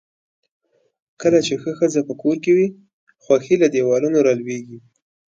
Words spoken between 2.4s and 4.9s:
کې وي، خؤښي له دیوالونو را لؤیږي.